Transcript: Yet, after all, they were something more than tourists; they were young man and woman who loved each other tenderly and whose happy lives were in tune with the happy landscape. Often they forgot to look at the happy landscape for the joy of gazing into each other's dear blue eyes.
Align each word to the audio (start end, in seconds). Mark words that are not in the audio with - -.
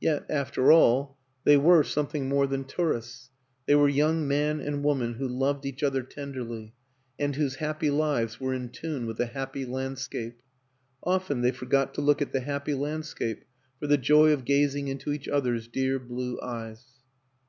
Yet, 0.00 0.24
after 0.30 0.70
all, 0.70 1.18
they 1.42 1.56
were 1.56 1.82
something 1.82 2.28
more 2.28 2.46
than 2.46 2.62
tourists; 2.62 3.30
they 3.66 3.74
were 3.74 3.88
young 3.88 4.28
man 4.28 4.60
and 4.60 4.84
woman 4.84 5.14
who 5.14 5.26
loved 5.26 5.66
each 5.66 5.82
other 5.82 6.04
tenderly 6.04 6.74
and 7.18 7.34
whose 7.34 7.56
happy 7.56 7.90
lives 7.90 8.38
were 8.38 8.54
in 8.54 8.68
tune 8.68 9.04
with 9.04 9.16
the 9.16 9.26
happy 9.26 9.64
landscape. 9.66 10.38
Often 11.02 11.40
they 11.40 11.50
forgot 11.50 11.92
to 11.94 12.00
look 12.02 12.22
at 12.22 12.30
the 12.30 12.42
happy 12.42 12.74
landscape 12.74 13.42
for 13.80 13.88
the 13.88 13.98
joy 13.98 14.30
of 14.30 14.44
gazing 14.44 14.86
into 14.86 15.10
each 15.12 15.26
other's 15.26 15.66
dear 15.66 15.98
blue 15.98 16.38
eyes. 16.40 16.84